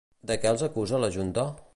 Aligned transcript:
De 0.29 0.37
què 0.45 0.53
els 0.53 0.63
acusa 0.69 1.03
la 1.03 1.11
junta? 1.17 1.45